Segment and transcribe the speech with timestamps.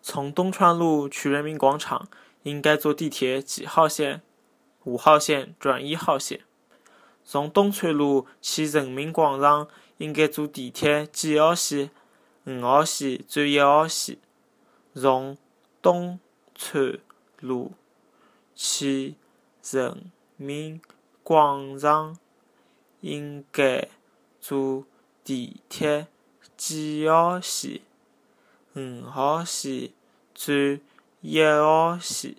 [0.00, 2.08] 从东川路去人民广场，
[2.44, 4.22] 应该坐地铁几号线？
[4.84, 6.40] 五号线转一号线。
[7.24, 11.90] 从东川路去人民广场，应该坐地铁几号线？
[12.46, 14.16] 五号线转一号线。
[14.94, 15.36] 从
[15.82, 16.18] 东
[16.54, 16.98] 川
[17.40, 17.72] 路
[18.54, 19.16] 去
[19.70, 20.80] 人民
[21.22, 22.16] 广场，
[23.02, 23.88] 应该
[24.40, 24.86] 坐
[25.22, 26.06] 地铁
[26.56, 27.82] 几号线？
[28.78, 29.90] 五号线
[30.34, 30.80] 转
[31.20, 32.36] 一号线。